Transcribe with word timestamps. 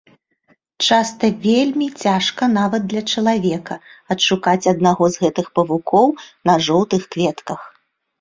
Часта 0.91 1.27
вельмі 1.47 1.87
цяжка 2.03 2.43
нават 2.59 2.87
для 2.93 3.03
чалавека 3.13 3.77
адшукаць 4.15 4.69
аднаго 4.73 5.03
з 5.17 5.21
гэтых 5.25 5.53
павукоў 5.59 6.07
на 6.51 6.57
жоўтых 6.69 7.07
кветках. 7.17 7.61